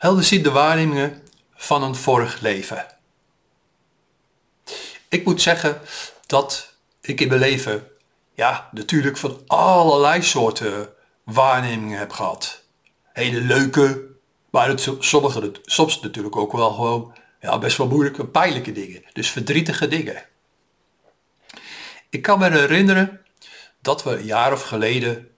[0.00, 1.22] Helder ziet de waarnemingen
[1.54, 2.86] van een vorig leven.
[5.08, 5.80] Ik moet zeggen
[6.26, 7.88] dat ik in mijn leven,
[8.34, 10.88] ja, natuurlijk van allerlei soorten
[11.24, 12.62] waarnemingen heb gehad.
[13.12, 14.06] Hele leuke,
[14.50, 14.90] maar het,
[15.62, 19.04] soms natuurlijk ook wel gewoon, ja, best wel moeilijke, pijnlijke dingen.
[19.12, 20.24] Dus verdrietige dingen.
[22.10, 23.20] Ik kan me herinneren
[23.80, 25.30] dat we een jaar of geleden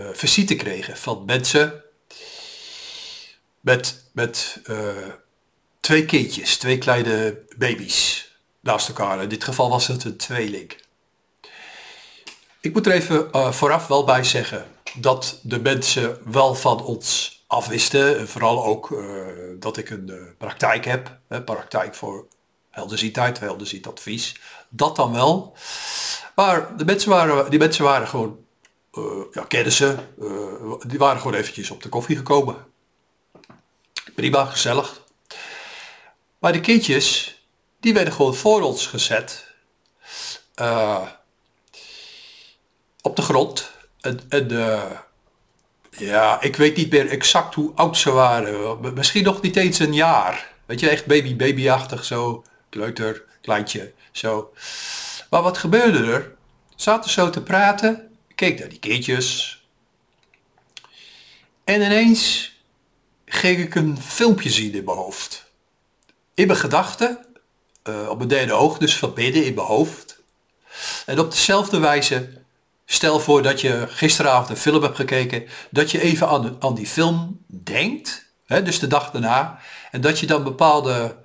[0.00, 1.82] uh, visite kregen van mensen
[3.62, 4.78] met, met uh,
[5.80, 8.30] twee kindjes, twee kleine baby's
[8.60, 9.22] naast elkaar.
[9.22, 10.76] In dit geval was het een tweeling.
[12.60, 17.40] Ik moet er even uh, vooraf wel bij zeggen dat de mensen wel van ons
[17.46, 18.28] afwisten.
[18.28, 19.06] Vooral ook uh,
[19.58, 21.18] dat ik een uh, praktijk heb.
[21.28, 22.26] Hè, praktijk voor
[22.70, 24.40] helderziendheid, helderziendadvies.
[24.68, 25.56] Dat dan wel.
[26.34, 28.38] Maar de mensen waren, die mensen waren gewoon,
[29.32, 29.96] ja, kennen ze.
[30.86, 32.71] die waren gewoon eventjes op de koffie gekomen.
[34.14, 35.00] Prima, gezellig.
[36.38, 37.36] Maar de kindjes,
[37.80, 39.46] die werden gewoon voor ons gezet.
[40.56, 41.08] Uh,
[43.00, 43.70] op de grond.
[44.00, 44.90] En, uh,
[45.90, 48.94] ja, ik weet niet meer exact hoe oud ze waren.
[48.94, 50.52] Misschien nog niet eens een jaar.
[50.66, 52.44] Weet je, echt baby, babyachtig zo.
[52.68, 54.52] Kleuter, kleintje, zo.
[55.30, 56.34] Maar wat gebeurde er?
[56.76, 58.16] Zaten zo te praten.
[58.34, 59.60] Keek naar die kindjes.
[61.64, 62.51] En ineens
[63.32, 65.44] ging ik een filmpje zien in mijn hoofd.
[66.34, 67.18] In mijn gedachten,
[67.88, 70.22] uh, op mijn derde oog, dus verbinden in mijn hoofd.
[71.06, 72.28] En op dezelfde wijze,
[72.86, 76.86] stel voor dat je gisteravond een film hebt gekeken, dat je even aan, aan die
[76.86, 79.58] film denkt, hè, dus de dag daarna,
[79.90, 81.16] en dat je dan bepaalde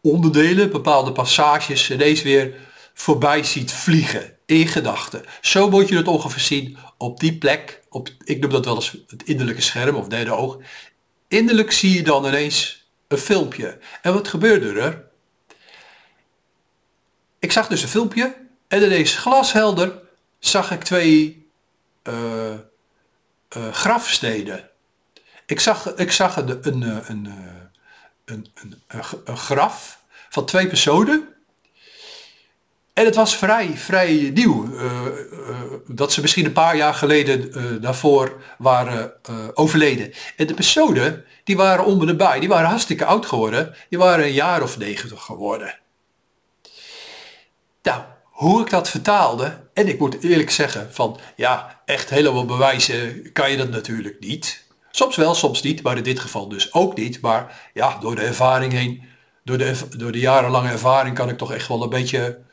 [0.00, 2.54] onderdelen, bepaalde passages ineens weer
[2.94, 5.24] voorbij ziet vliegen in gedachten.
[5.40, 8.96] Zo moet je het ongeveer zien op die plek, op, ik noem dat wel eens
[9.06, 10.58] het innerlijke scherm of derde oog,
[11.32, 13.78] Innerlijk zie je dan ineens een filmpje.
[14.02, 15.04] En wat gebeurde er?
[17.38, 18.36] Ik zag dus een filmpje
[18.68, 20.00] en ineens glashelder
[20.38, 21.46] zag ik twee
[22.08, 22.54] uh,
[23.70, 24.70] grafsteden.
[25.46, 27.26] Ik zag, ik zag een, een, een,
[28.24, 28.82] een,
[29.24, 31.31] een graf van twee personen
[33.02, 34.72] en het was vrij, vrij nieuw.
[34.72, 39.12] Uh, uh, dat ze misschien een paar jaar geleden uh, daarvoor waren
[39.54, 40.12] overleden.
[40.36, 43.74] En de personen, die waren om en bij, die waren hartstikke oud geworden.
[43.88, 45.78] Die waren een jaar of negentig geworden.
[47.82, 53.32] Nou, hoe ik dat vertaalde, en ik moet eerlijk zeggen van, ja, echt helemaal bewijzen
[53.32, 54.64] kan je dat natuurlijk niet.
[54.90, 57.20] Soms wel, soms niet, maar in dit geval dus ook niet.
[57.20, 59.02] Maar ja, door de ervaring heen,
[59.44, 62.50] door de, door de jarenlange ervaring kan ik toch echt wel een beetje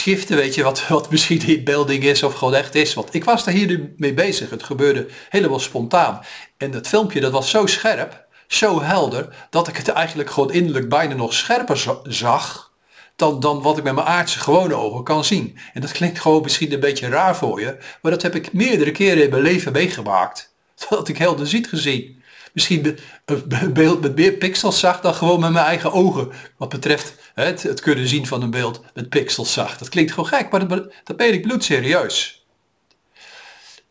[0.00, 2.94] schiften, weet je, wat, wat misschien in beelding is of gewoon echt is.
[2.94, 4.50] Want ik was daar hier mee bezig.
[4.50, 6.20] Het gebeurde helemaal spontaan.
[6.56, 10.88] En dat filmpje dat was zo scherp, zo helder, dat ik het eigenlijk gewoon innerlijk
[10.88, 12.72] bijna nog scherper zag
[13.16, 15.58] dan, dan wat ik met mijn aardse gewone ogen kan zien.
[15.72, 18.92] En dat klinkt gewoon misschien een beetje raar voor je, maar dat heb ik meerdere
[18.92, 20.54] keren in mijn leven meegemaakt.
[20.88, 22.19] Dat ik helder ziet gezien
[22.52, 26.30] misschien een beeld met meer pixels zag dan gewoon met mijn eigen ogen.
[26.56, 29.78] Wat betreft het, het kunnen zien van een beeld met pixels zag.
[29.78, 32.44] Dat klinkt gewoon gek, maar dat, dat ben ik bloedserieus.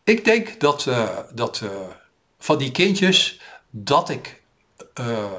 [0.04, 1.70] Ik denk dat, uh, dat uh,
[2.40, 4.42] van die kindjes dat ik
[5.00, 5.32] uh,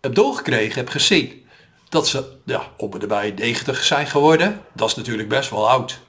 [0.00, 1.46] heb doorgekregen, heb gezien
[1.88, 4.64] dat ze ja, op en erbij 90 zijn geworden.
[4.72, 6.00] Dat is natuurlijk best wel oud.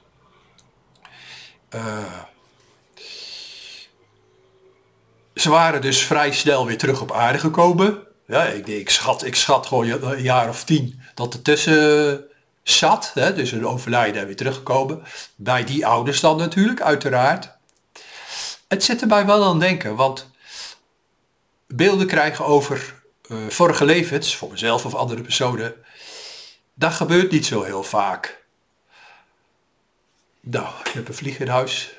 [5.40, 7.98] Ze waren dus vrij snel weer terug op aarde gekomen.
[8.26, 12.24] Ja, ik, ik, schat, ik schat gewoon een jaar of tien dat er tussen
[12.62, 13.10] zat.
[13.14, 15.02] Hè, dus een overlijden en weer teruggekomen.
[15.36, 17.50] Bij die ouders dan natuurlijk, uiteraard.
[18.68, 20.30] Het zit er mij wel aan denken, want
[21.66, 22.94] beelden krijgen over
[23.28, 25.74] uh, vorige levens, voor mezelf of andere personen,
[26.74, 28.44] dat gebeurt niet zo heel vaak.
[30.40, 31.94] Nou, je hebt een vlieg in huis.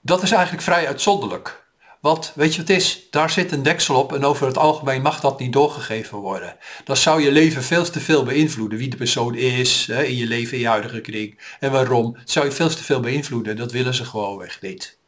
[0.00, 1.64] Dat is eigenlijk vrij uitzonderlijk.
[2.00, 3.06] Want weet je wat het is?
[3.10, 6.56] Daar zit een deksel op en over het algemeen mag dat niet doorgegeven worden.
[6.84, 8.78] Dat zou je leven veel te veel beïnvloeden.
[8.78, 12.12] Wie de persoon is hè, in je leven, in je huidige kring en waarom.
[12.12, 13.56] Dat zou je veel te veel beïnvloeden.
[13.56, 14.98] Dat willen ze gewoonweg niet.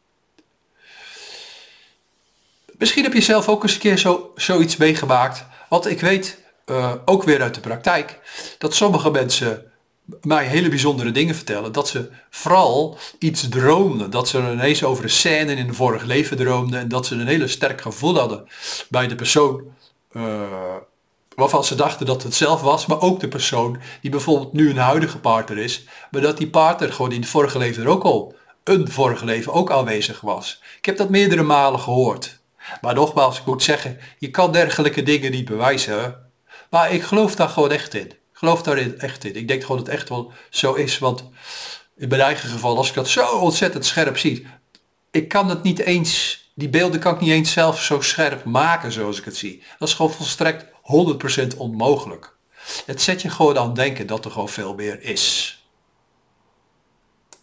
[2.77, 5.45] Misschien heb je zelf ook eens een keer zo, zoiets meegemaakt.
[5.69, 8.19] Want ik weet, uh, ook weer uit de praktijk,
[8.57, 9.71] dat sommige mensen
[10.21, 11.71] mij hele bijzondere dingen vertellen.
[11.71, 14.09] Dat ze vooral iets droomden.
[14.09, 16.79] Dat ze ineens over een scène in een vorig leven droomden.
[16.79, 18.47] En dat ze een hele sterk gevoel hadden
[18.89, 19.63] bij de persoon
[20.11, 20.41] uh,
[21.35, 22.85] waarvan ze dachten dat het zelf was.
[22.85, 25.83] Maar ook de persoon die bijvoorbeeld nu een huidige partner is.
[26.11, 29.53] Maar dat die partner gewoon in het vorige leven er ook al een vorige leven
[29.53, 30.61] ook aanwezig was.
[30.77, 32.39] Ik heb dat meerdere malen gehoord.
[32.81, 36.15] Maar nogmaals, ik moet zeggen, je kan dergelijke dingen niet bewijzen.
[36.69, 38.11] Maar ik geloof daar gewoon echt in.
[38.39, 39.35] Geloof daarin echt in.
[39.35, 41.23] Ik denk gewoon dat het echt wel zo is, want
[41.97, 44.47] in mijn eigen geval, als ik dat zo ontzettend scherp zie,
[45.11, 48.91] ik kan het niet eens, die beelden kan ik niet eens zelf zo scherp maken
[48.91, 49.63] zoals ik het zie.
[49.79, 50.65] Dat is gewoon volstrekt
[51.53, 52.35] 100% onmogelijk.
[52.85, 55.58] Het zet je gewoon aan denken dat er gewoon veel meer is.